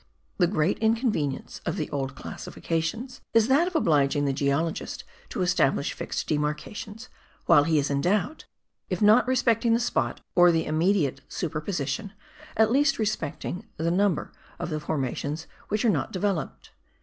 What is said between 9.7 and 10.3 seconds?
the spot